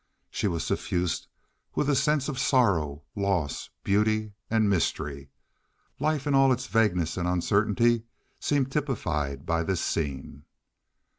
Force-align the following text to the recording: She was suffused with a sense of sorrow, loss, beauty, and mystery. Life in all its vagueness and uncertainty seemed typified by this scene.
She 0.31 0.47
was 0.47 0.63
suffused 0.65 1.27
with 1.75 1.87
a 1.87 1.95
sense 1.95 2.27
of 2.27 2.39
sorrow, 2.39 3.03
loss, 3.15 3.69
beauty, 3.83 4.33
and 4.49 4.67
mystery. 4.67 5.29
Life 5.99 6.25
in 6.25 6.33
all 6.33 6.51
its 6.51 6.65
vagueness 6.65 7.17
and 7.17 7.27
uncertainty 7.27 8.05
seemed 8.39 8.71
typified 8.71 9.45
by 9.45 9.61
this 9.61 9.79
scene. 9.79 10.45